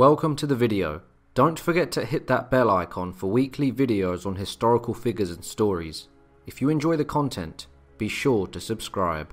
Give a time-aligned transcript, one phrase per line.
[0.00, 1.02] Welcome to the video.
[1.34, 6.08] Don't forget to hit that bell icon for weekly videos on historical figures and stories.
[6.46, 7.66] If you enjoy the content,
[7.98, 9.30] be sure to subscribe.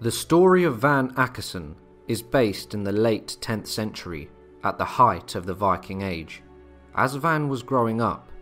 [0.00, 1.76] The story of Vagn Akesson
[2.08, 4.28] is based in the late 10th century,
[4.64, 6.42] at the height of the Viking Age.
[6.96, 8.32] As Vagn was growing up,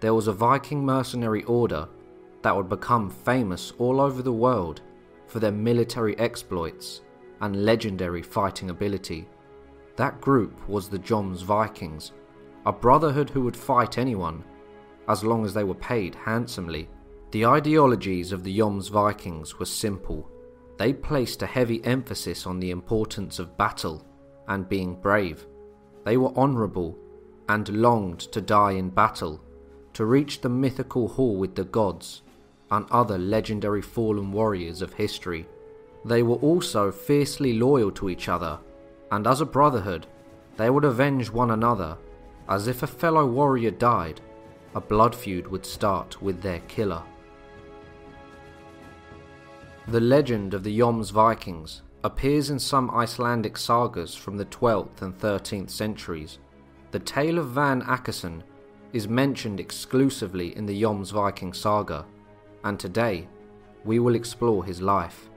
[0.00, 1.86] there was a Viking mercenary order
[2.40, 4.80] that would become famous all over the world
[5.26, 7.02] for their military exploits
[7.42, 9.28] and legendary fighting ability.
[9.96, 12.12] That group was the Jomsvikings,
[12.66, 14.44] a brotherhood who would fight anyone
[15.08, 16.88] as long as they were paid handsomely.
[17.32, 20.30] The ideologies of the Jomsvikings were simple.
[20.78, 24.06] They placed a heavy emphasis on the importance of battle
[24.48, 25.46] and being brave.
[26.04, 26.96] They were honourable
[27.48, 29.40] and longed to die in battle,
[29.94, 32.22] to reach the mythical hall with the gods
[32.70, 35.46] and other legendary fallen warriors of history.
[36.04, 38.58] They were also fiercely loyal to each other,
[39.10, 40.06] and as a brotherhood,
[40.56, 41.96] they would avenge one another,
[42.48, 44.20] as if a fellow warrior died,
[44.74, 47.02] a blood feud would start with their killer.
[49.88, 55.70] The legend of the Jomsvikings appears in some Icelandic sagas from the 12th and 13th
[55.70, 56.38] centuries.
[56.92, 58.42] The tale of Vagn Akesson
[58.92, 62.06] is mentioned exclusively in the Jomsviking saga,
[62.64, 63.28] and today
[63.84, 65.28] we will explore his life.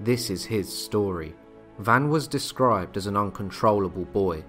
[0.00, 1.34] This is his story.
[1.80, 4.44] Vagn was described as an uncontrollable boy.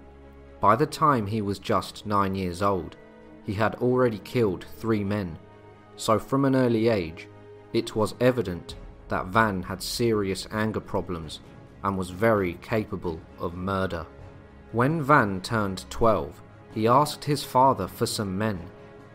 [0.59, 2.95] By the time he was just nine years old,
[3.43, 5.37] he had already killed three men,
[5.95, 7.27] so from an early age,
[7.73, 8.75] it was evident
[9.09, 11.39] that Vagn had serious anger problems
[11.83, 14.05] and was very capable of murder.
[14.71, 16.41] When Vagn turned 12,
[16.73, 18.59] he asked his father for some men,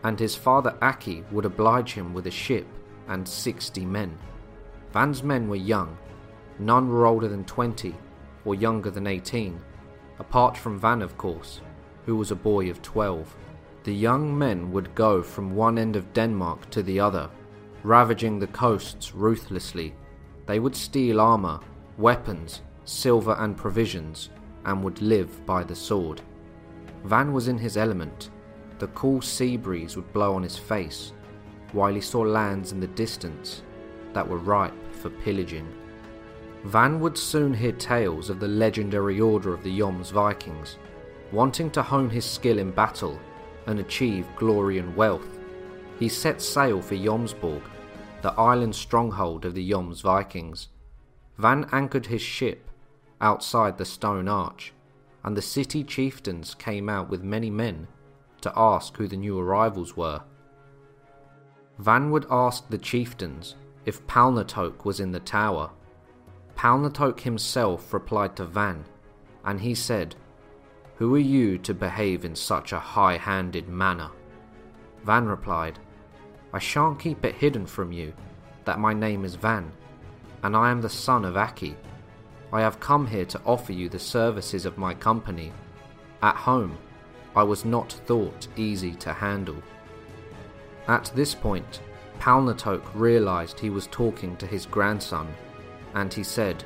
[0.03, 2.67] and his father Aki would oblige him with a ship
[3.07, 4.17] and 60 men.
[4.93, 5.97] Vagn's men were young,
[6.59, 7.95] none were older than 20
[8.45, 9.59] or younger than 18,
[10.19, 11.61] apart from Vagn, of course,
[12.05, 13.35] who was a boy of 12.
[13.83, 17.29] The young men would go from one end of Denmark to the other,
[17.83, 19.95] ravaging the coasts ruthlessly.
[20.45, 21.59] They would steal armour,
[21.97, 24.29] weapons, silver, and provisions,
[24.65, 26.21] and would live by the sword.
[27.05, 28.29] Vagn was in his element.
[28.79, 31.13] The cool sea breeze would blow on his face,
[31.71, 33.63] while he saw lands in the distance
[34.13, 35.67] that were ripe for pillaging.
[36.65, 40.75] Vagn would soon hear tales of the legendary order of the Jomsvikings,
[41.31, 43.17] wanting to hone his skill in battle
[43.65, 45.39] and achieve glory and wealth.
[45.99, 47.61] He set sail for Jomsborg,
[48.21, 50.67] the island stronghold of the Jomsvikings.
[51.39, 52.69] Vagn anchored his ship
[53.21, 54.73] outside the stone arch,
[55.23, 57.87] and the city chieftains came out with many men
[58.41, 60.21] to ask who the new arrivals were.
[61.81, 63.55] Vagn would ask the chieftains
[63.85, 65.71] if Palnatoke was in the tower
[66.59, 68.83] Palnatoke himself replied to Vagn,
[69.45, 70.13] and he said,
[70.97, 74.09] Who are you to behave in such a high handed manner?
[75.05, 75.79] Vagn replied,
[76.51, 78.11] I shan't keep it hidden from you
[78.65, 79.69] that my name is Vagn,
[80.43, 81.77] and I am the son of Aki.
[82.51, 85.53] I have come here to offer you the services of my company.
[86.21, 86.77] At home,
[87.37, 89.63] I was not thought easy to handle.
[90.89, 91.79] At this point,
[92.19, 95.33] Palnatoke realized he was talking to his grandson
[95.93, 96.63] and he said,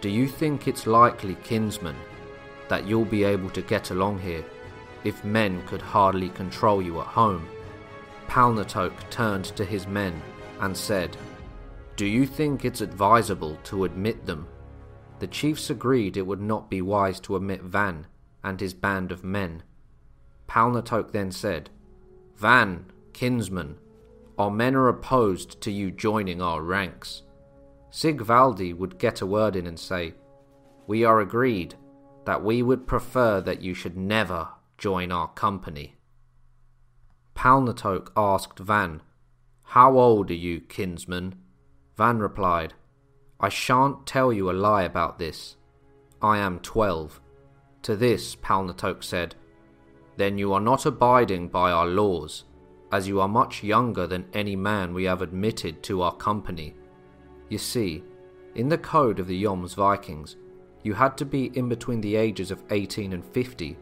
[0.00, 1.96] Do you think it's likely, kinsman,
[2.68, 4.44] that you'll be able to get along here
[5.04, 7.46] if men could hardly control you at home?
[8.28, 10.22] Palnatoke turned to his men
[10.60, 11.16] and said,
[11.96, 14.46] Do you think it's advisable to admit them?
[15.18, 18.06] The chiefs agreed it would not be wise to admit Vagn
[18.42, 19.62] and his band of men.
[20.48, 21.70] Palnatoke then said,
[22.40, 23.78] Vagn, kinsman,
[24.38, 27.22] our men are opposed to you joining our ranks.
[27.92, 30.14] Sigvaldi would get a word in and say,
[30.86, 31.74] We are agreed
[32.24, 34.48] that we would prefer that you should never
[34.78, 35.96] join our company.
[37.36, 39.00] Palnatoke asked Vagn,
[39.62, 41.34] How old are you, kinsman?
[41.98, 42.72] Vagn replied,
[43.38, 45.56] I shan't tell you a lie about this.
[46.22, 47.20] I am twelve.
[47.82, 49.34] To this, Palnatoke said,
[50.16, 52.44] Then you are not abiding by our laws,
[52.90, 56.74] as you are much younger than any man we have admitted to our company.
[57.52, 58.02] You see,
[58.54, 60.36] in the code of the Jomsvikings,
[60.84, 63.76] you had to be in between the ages of 18 and 50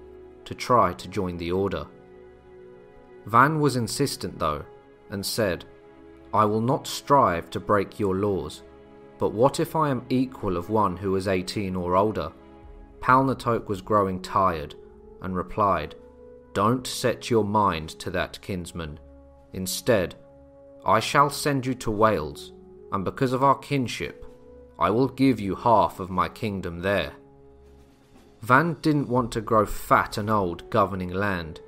[0.44, 1.86] to try to join the order.
[3.28, 4.64] Vagn was insistent though,
[5.10, 5.66] and said,
[6.34, 8.64] I will not strive to break your laws,
[9.20, 12.32] but what if I am equal of one who is 18 or older?
[12.98, 14.74] Palnatoke was growing tired,
[15.22, 15.94] and replied,
[16.54, 18.98] Don't set your mind to that, kinsman.
[19.52, 20.16] Instead,
[20.84, 22.52] I shall send you to Wales
[22.92, 24.26] and because of our kinship,
[24.78, 27.12] I will give you half of my kingdom there.
[28.44, 31.60] Vagn didn't want to grow fat and old governing land.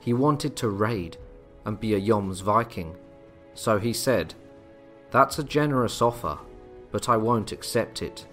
[0.00, 1.16] He wanted to raid
[1.64, 2.96] and be a Jomsviking.
[3.54, 4.34] So he said,
[5.10, 6.38] That's a generous offer,
[6.90, 8.26] but I won't accept it.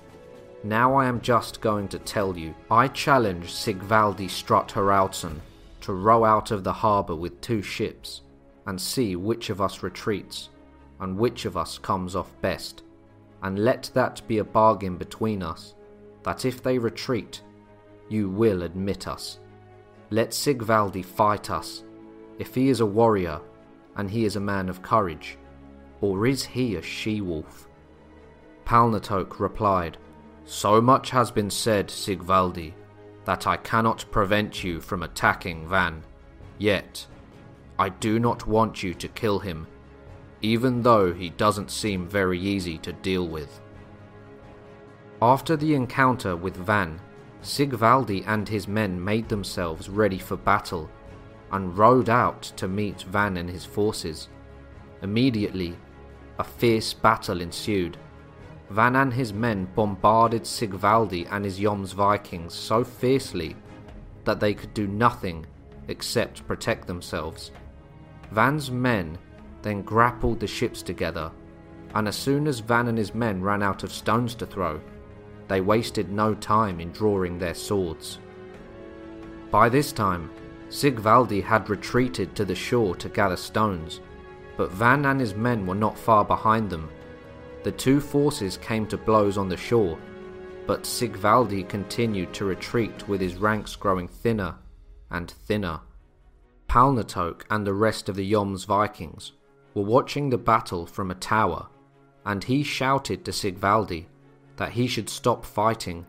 [0.64, 2.56] Now I am just going to tell you.
[2.72, 5.40] I challenge Sigvaldi Strutt Haraldsson
[5.82, 8.22] to row out of the harbour with two ships
[8.66, 10.50] and see which of us retreats
[11.04, 12.84] and which of us comes off best.
[13.42, 15.76] And let that be a bargain between us,
[16.24, 17.42] that if they retreat,
[18.08, 19.40] you will admit us.
[20.12, 21.84] Let Sigvaldi fight us,
[22.40, 23.42] if he is a warrior
[23.98, 25.38] and he is a man of courage,
[26.00, 27.68] or is he a she-wolf?
[28.66, 29.98] Palnatoke replied,
[30.46, 32.74] So much has been said, Sigvaldi,
[33.26, 36.02] that I cannot prevent you from attacking Vagn.
[36.58, 37.06] Yet,
[37.78, 39.68] I do not want you to kill him,
[40.44, 43.62] even though he doesn't seem very easy to deal with.
[45.22, 47.00] After the encounter with Vagn,
[47.42, 50.90] Sigvaldi and his men made themselves ready for battle
[51.52, 54.28] and rode out to meet Vagn and his forces.
[55.02, 55.78] Immediately,
[56.40, 57.98] a fierce battle ensued.
[58.70, 63.56] Vagn and his men bombarded Sigvaldi and his Jomsvikings so fiercely
[64.26, 65.46] that they could do nothing
[65.88, 67.52] except protect themselves.
[68.34, 69.18] Vagn's men
[69.64, 71.32] then grappled the ships together,
[71.96, 74.80] and as soon as Vagn and his men ran out of stones to throw,
[75.48, 78.20] they wasted no time in drawing their swords.
[79.50, 80.30] By this time,
[80.70, 84.02] Sigvaldi had retreated to the shore to gather stones,
[84.58, 86.90] but Vagn and his men were not far behind them.
[87.64, 89.98] The two forces came to blows on the shore,
[90.66, 94.56] but Sigvaldi continued to retreat with his ranks growing thinner
[95.10, 95.82] and thinner.
[96.68, 99.32] Palnatoke and the rest of the Jomsvikings
[99.74, 101.68] were watching the battle from a tower,
[102.26, 104.06] and he shouted to Sigvaldi
[104.58, 106.06] that he should stop fighting,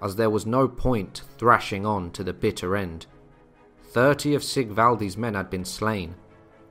[0.00, 3.06] as there was no point thrashing on to the bitter end.
[3.90, 6.14] Thirty of Sigvaldi's men had been slain,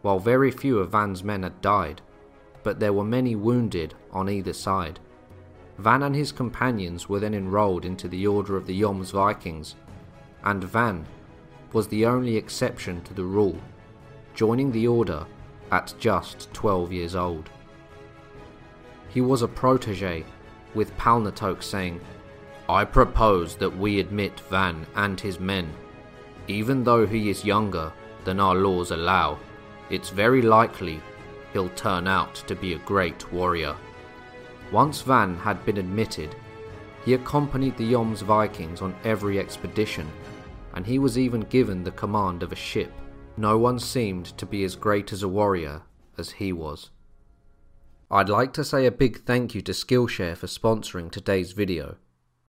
[0.01, 2.01] while very few of Vagn's men had died,
[2.63, 4.99] but there were many wounded on either side.
[5.79, 9.75] Vagn and his companions were then enrolled into the Order of the Jomsvikings,
[10.43, 11.05] and Vagn
[11.73, 13.59] was the only exception to the rule,
[14.33, 15.25] joining the order
[15.71, 17.50] at just 12 years old.
[19.09, 20.25] He was a protege
[20.73, 22.00] with Palnatoke saying,
[22.69, 25.73] I propose that we admit Vagn and his men.
[26.47, 27.91] Even though he is younger
[28.23, 29.39] than our laws allow,
[29.89, 31.01] it's very likely
[31.51, 33.75] he'll turn out to be a great warrior.
[34.71, 36.35] Once Vagn had been admitted,
[37.03, 40.09] he accompanied the Jomsvikings on every expedition,
[40.74, 42.94] and he was even given the command of a ship.
[43.38, 45.83] No one seemed to be as great as a warrior
[46.18, 46.89] as he was.
[48.10, 51.95] I'd like to say a big thank you to Skillshare for sponsoring today's video.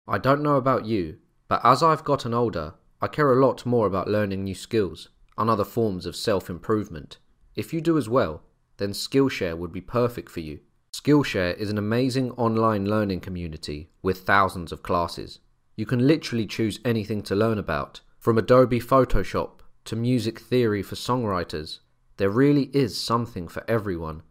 [0.08, 3.86] I don't know about you, but as I've gotten older, I care a lot more
[3.86, 7.18] about learning new skills and other forms of self-improvement.
[7.54, 8.42] If you do as well,
[8.78, 10.58] then Skillshare would be perfect for you.
[10.92, 15.38] Skillshare is an amazing online learning community with thousands of classes.
[15.76, 20.94] You can literally choose anything to learn about, from Adobe Photoshop to music theory for
[20.94, 21.80] songwriters.
[22.16, 24.22] There really is something for everyone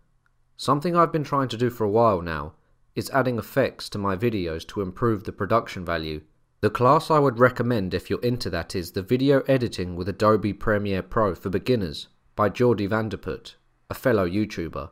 [0.57, 2.53] Something I've been trying to do for a while now
[2.95, 6.21] is adding effects to my videos to improve the production value.
[6.61, 10.53] The class I would recommend if you're into that is the Video Editing with Adobe
[10.53, 13.55] Premiere Pro for Beginners by Jordy Vandeput,
[13.89, 14.91] a fellow YouTuber.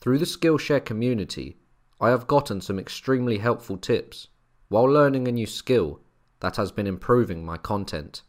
[0.00, 1.58] Through the Skillshare community,
[2.00, 4.28] I have gotten some extremely helpful tips
[4.68, 6.00] while learning a new skill
[6.40, 8.22] that has been improving my content.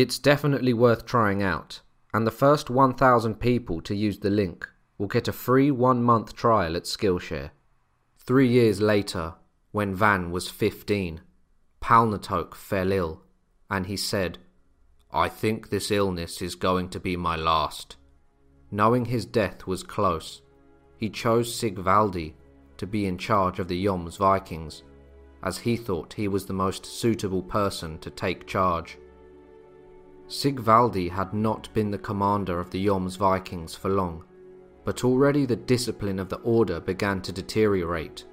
[0.00, 1.82] It's definitely worth trying out,
[2.14, 4.66] and the first 1000 people to use the link
[4.96, 7.50] will get a free one month trial at Skillshare.
[8.16, 9.34] Three years later,
[9.72, 11.20] when Vagn was 15,
[11.82, 13.20] Palnatoke fell ill,
[13.68, 14.38] and he said,
[15.12, 17.96] I think this illness is going to be my last.
[18.70, 20.40] Knowing his death was close,
[20.96, 22.32] he chose Sigvaldi
[22.78, 24.80] to be in charge of the Jomsvikings,
[25.42, 28.96] as he thought he was the most suitable person to take charge.
[30.30, 34.22] Sigvaldi had not been the commander of the Jomsvikings for long,
[34.84, 38.24] but already the discipline of the order began to deteriorate,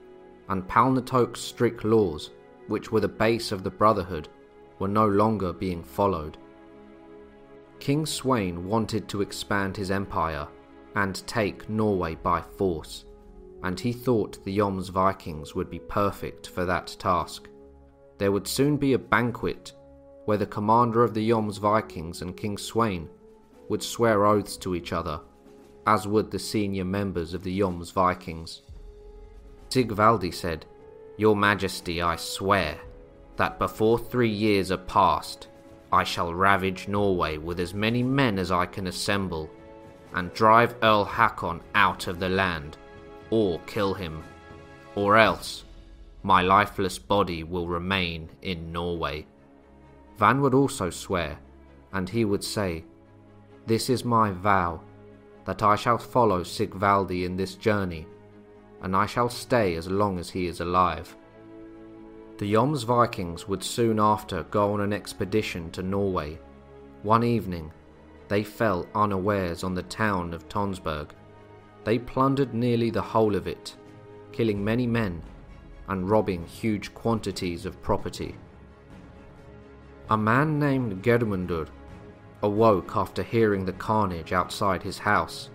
[0.47, 2.29] and Palnatoke's strict laws,
[2.67, 4.29] which were the base of the Brotherhood,
[4.77, 6.37] were no longer being followed.
[7.79, 10.47] King Sweyn wanted to expand his empire
[10.95, 13.05] and take Norway by force,
[13.63, 17.49] and he thought the Jomsvikings would be perfect for that task.
[18.19, 19.73] There would soon be a banquet
[20.27, 23.07] where the commander of the Jomsvikings and King Sweyn
[23.69, 25.21] would swear oaths to each other
[25.85, 28.59] as would the senior members of the Jomsvikings.
[29.69, 30.65] Sigvaldi said,
[31.15, 32.77] Your Majesty, I swear.
[33.37, 35.47] that before three years are past,
[35.93, 39.49] I shall ravage Norway with as many men as I can assemble,
[40.13, 42.75] and drive Earl Hakon out of the land,
[43.29, 44.23] or kill him,
[44.95, 45.63] or else
[46.23, 49.25] my lifeless body will remain in Norway.
[50.17, 51.37] Vagn would also swear,
[51.93, 52.83] and he would say,
[53.65, 54.81] This is my vow,
[55.45, 58.07] that I shall follow Sigvaldi in this journey,
[58.81, 61.15] and I shall stay as long as he is alive.
[62.37, 66.37] The Jomsvikings would soon after go on an expedition to Norway.
[67.03, 67.71] One evening,
[68.27, 71.09] they fell unawares on the town of Tonsberg.
[71.83, 73.75] They plundered nearly the whole of it,
[74.31, 75.23] killing many men
[75.87, 78.35] and robbing huge quantities of property.
[80.09, 81.67] A man named Germundur
[82.41, 85.49] awoke after hearing the carnage outside his house,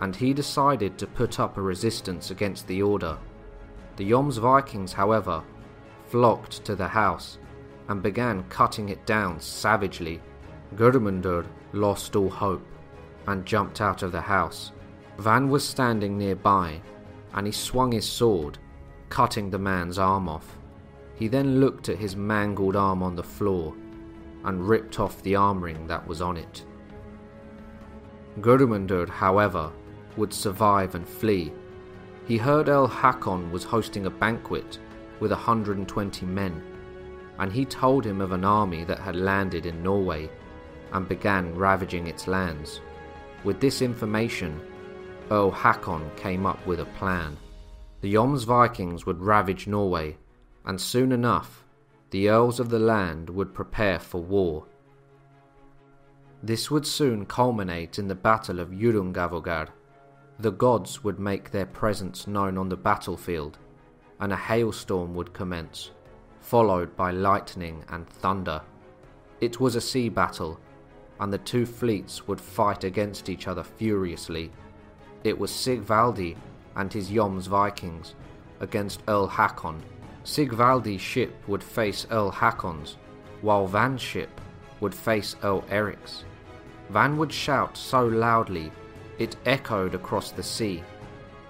[0.00, 3.16] and he decided to put up a resistance against the order.
[3.94, 5.44] The Jomsvikings, however,
[6.06, 7.38] flocked to the house
[7.86, 10.20] and began cutting it down savagely.
[10.74, 12.66] Gudmundur lost all hope
[13.28, 14.72] and jumped out of the house.
[15.18, 16.80] Vagn was standing nearby
[17.32, 18.58] and he swung his sword,
[19.08, 20.58] cutting the man's arm off.
[21.14, 23.72] He then looked at his mangled arm on the floor
[24.44, 26.64] and ripped off the armring that was on it.
[28.40, 29.70] Gudmundur, however,
[30.16, 31.52] would survive and flee.
[32.26, 34.78] He heard Earl Hakon was hosting a banquet
[35.20, 36.62] with 120 men,
[37.38, 40.30] and he told him of an army that had landed in Norway
[40.92, 42.80] and began ravaging its lands.
[43.42, 44.60] With this information,
[45.30, 47.36] Earl Hakon came up with a plan.
[48.00, 50.16] The Jomsvikings would ravage Norway,
[50.64, 51.63] and soon enough,
[52.14, 54.64] the earls of the land would prepare for war.
[56.44, 59.70] This would soon culminate in the Battle of Hjörungavágr.
[60.38, 63.58] The gods would make their presence known on the battlefield,
[64.20, 65.90] and a hailstorm would commence,
[66.38, 68.62] followed by lightning and thunder.
[69.40, 70.60] It was a sea battle,
[71.18, 74.52] and the two fleets would fight against each other furiously.
[75.24, 76.36] It was Sigvaldi
[76.76, 78.14] and his Jomsvikings
[78.60, 79.82] against Earl Hakon.
[80.24, 82.96] Sigvaldi's ship would face Earl Hakon's,
[83.42, 84.40] while Vagn's ship
[84.80, 86.24] would face Earl Eric's.
[86.90, 88.72] Vagn would shout so loudly
[89.18, 90.82] it echoed across the sea.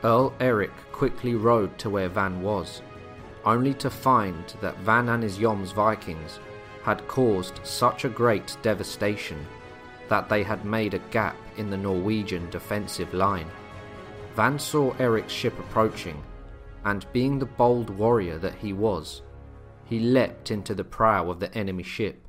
[0.03, 2.83] Earl Eric quickly rode to where Vagn was,
[3.45, 6.39] only to find that Vagn and his Jomsvikings
[6.83, 9.47] had caused such a great devastation
[10.09, 13.51] that they had made a gap in the Norwegian defensive line.
[14.35, 16.23] Van saw Eric's ship approaching,
[16.85, 19.23] and being the bold warrior that he was,
[19.85, 22.27] he leapt into the prow of the enemy ship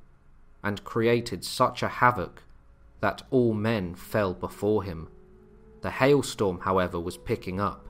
[0.63, 2.43] and created such a havoc
[3.01, 5.07] that all men fell before him.
[5.81, 7.85] The hailstorm, however, was picking up.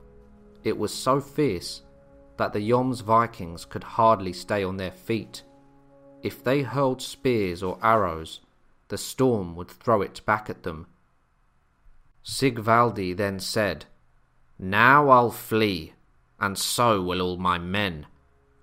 [0.62, 1.82] It was so fierce
[2.36, 5.42] that the Jomsvikings could hardly stay on their feet.
[6.22, 8.40] If they hurled spears or arrows,
[8.88, 10.86] the storm would throw it back at them.
[12.24, 13.86] Sigvaldi then said,
[14.58, 15.94] Now I'll flee,
[16.40, 18.06] and so will all my men.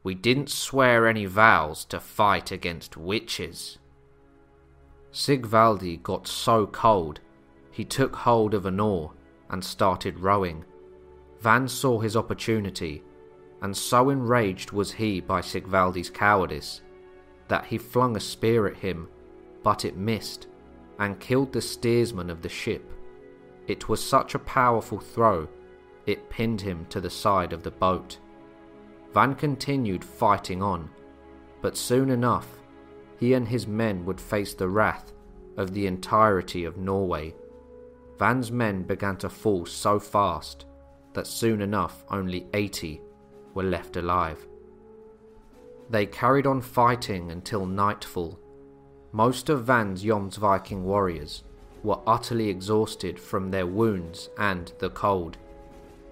[0.04, 3.78] We didn't swear any vows to fight against witches.
[5.12, 7.20] Sigvaldi got so cold,
[7.72, 9.14] he took hold of an oar
[9.50, 10.66] and started rowing.
[11.42, 13.04] Vagn saw his opportunity,
[13.62, 16.82] and so enraged was he by Sigvaldi's cowardice
[17.48, 19.08] that he flung a spear at him,
[19.64, 20.48] but it missed
[21.00, 22.92] and killed the steersman of the ship.
[23.68, 25.48] It was such a powerful throw,
[26.06, 28.18] it pinned him to the side of the boat.
[29.14, 30.90] Vagn continued fighting on,
[31.62, 32.48] but soon enough,
[33.20, 35.14] he and his men would face the wrath
[35.56, 37.34] of the entirety of Norway.
[38.18, 40.66] Vagn's men began to fall so fast
[41.14, 43.02] that soon enough only 80
[43.54, 44.46] were left alive.
[45.90, 48.40] They carried on fighting until nightfall.
[49.12, 51.44] Most of Vagn's Jomsviking warriors
[51.84, 55.38] were utterly exhausted from their wounds and the cold.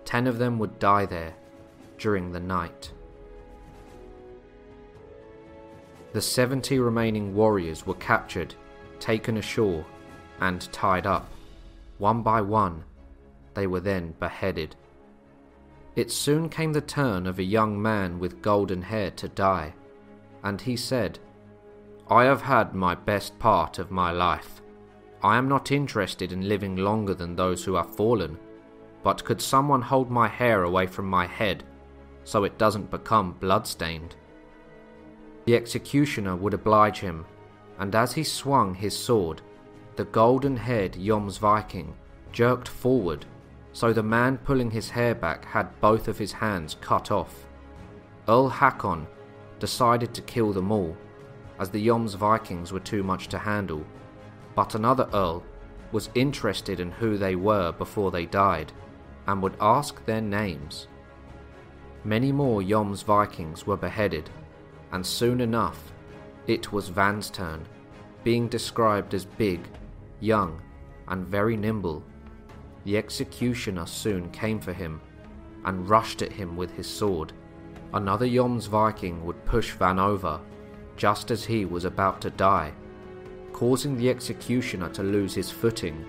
[0.06, 1.34] Ten of them would die there
[1.98, 2.92] during the night.
[6.14, 8.56] The 70 remaining warriors were captured,
[9.00, 9.86] taken ashore,
[10.40, 11.32] and tied up.
[12.00, 12.84] One by one,
[13.54, 14.76] they were then beheaded.
[15.96, 19.74] It soon came the turn of a young man with golden hair to die,
[20.44, 21.20] and he said,
[22.10, 24.62] I have had my best part of my life.
[25.24, 28.38] I am not interested in living longer than those who have fallen,
[29.04, 31.64] but could someone hold my hair away from my head
[32.24, 34.16] so it doesn't become blood-stained?
[35.46, 37.26] The executioner would oblige him,
[37.80, 39.42] and as he swung his sword,
[39.96, 41.94] the golden haired Jomsviking
[42.32, 43.26] jerked forward,
[43.74, 47.48] so the man pulling his hair back had both of his hands cut off.
[48.28, 49.08] Earl Hakon
[49.60, 50.96] decided to kill them all,
[51.60, 53.84] as the Jomsvikings were too much to handle,
[54.56, 55.44] but another Earl
[55.92, 58.72] was interested in who they were before they died
[59.28, 60.88] and would ask their names.
[62.04, 64.30] Many more Jomsvikings were beheaded,
[64.92, 65.92] and soon enough
[66.48, 67.66] it was Vagn's turn,
[68.24, 69.62] being described as big,
[70.20, 70.62] young,
[71.08, 72.04] and very nimble.
[72.84, 75.02] The executioner soon came for him
[75.66, 77.34] and rushed at him with his sword.
[77.94, 80.40] Another Jomsviking would push Vagn over
[80.98, 82.72] just as he was about to die,
[83.54, 86.06] causing the executioner to lose his footing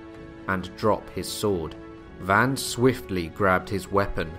[0.49, 1.75] and drop his sword.
[2.25, 4.31] Vagn swiftly grabbed his weapon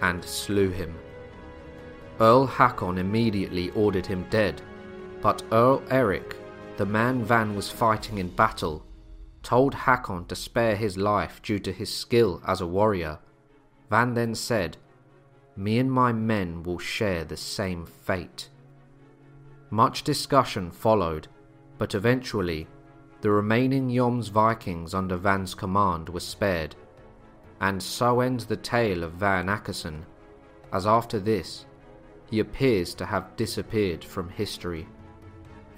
[0.00, 0.94] and slew him.
[2.20, 4.60] Earl Hakon immediately ordered him dead,
[5.20, 6.36] but Earl Eric,
[6.76, 8.84] the man Vagn was fighting in battle,
[9.42, 13.18] told Hakon to spare his life due to his skill as a warrior.
[13.90, 14.76] Vagn then said,
[15.56, 18.48] Me and my men will share the same fate.
[19.70, 21.28] Much discussion followed,
[21.78, 22.66] but eventually
[23.20, 26.74] the remaining Jomsvikings under Vagn's command were spared.
[27.62, 30.02] And so ends the tale of Vagn Akesson,
[30.72, 31.64] as after this,
[32.28, 34.88] he appears to have disappeared from history.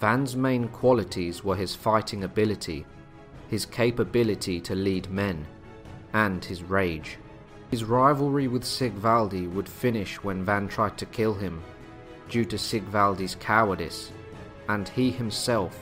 [0.00, 2.86] Vagn's main qualities were his fighting ability,
[3.48, 5.46] his capability to lead men,
[6.14, 7.18] and his rage.
[7.70, 11.62] His rivalry with Sigvaldi would finish when Vagn tried to kill him,
[12.28, 14.10] due to Sigvaldi's cowardice,
[14.68, 15.78] and he himself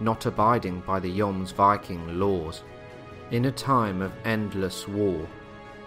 [0.00, 2.62] not abiding by the Jomsviking laws.
[3.32, 5.26] In a time of endless war,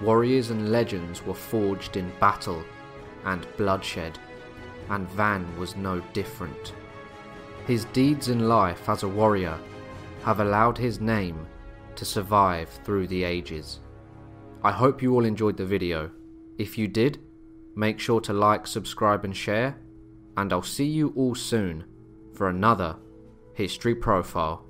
[0.01, 2.63] warriors and legends were forged in battle
[3.23, 4.19] and bloodshed,
[4.89, 6.73] and Vagn was no different.
[7.65, 9.57] His deeds in life as a warrior
[10.23, 11.47] have allowed his name
[11.95, 13.79] to survive through the ages.
[14.61, 16.11] I hope you all enjoyed the video.
[16.57, 17.19] If you did,
[17.73, 19.77] make sure to like, subscribe and share,
[20.35, 21.85] and I'll see you all soon
[22.33, 22.97] for another
[23.53, 24.65] History Profile.